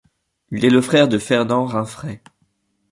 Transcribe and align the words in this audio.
Il 0.49 0.65
est 0.65 0.71
le 0.71 0.81
frère 0.81 1.07
de 1.07 1.19
Fernand 1.19 1.65
Rinfret. 1.65 2.23